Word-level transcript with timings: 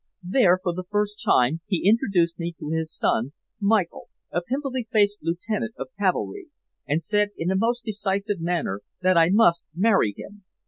There, 0.27 0.57
for 0.63 0.73
the 0.73 0.87
first 0.89 1.21
time, 1.23 1.61
he 1.67 1.87
introduced 1.87 2.39
me 2.39 2.55
to 2.59 2.71
his 2.71 2.91
son 2.91 3.33
Michael, 3.59 4.07
a 4.31 4.41
pimply 4.41 4.87
faced 4.91 5.19
lieutenant 5.21 5.75
of 5.77 5.89
cavalry, 5.99 6.47
and 6.87 7.03
said 7.03 7.29
in 7.37 7.51
a 7.51 7.55
most 7.55 7.83
decisive 7.85 8.41
manner 8.41 8.81
that 9.03 9.15
I 9.15 9.29
must 9.29 9.67
marry 9.75 10.15
him. 10.17 10.43